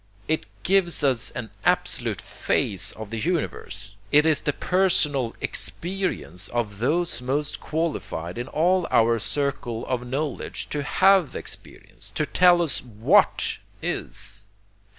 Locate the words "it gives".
0.27-1.03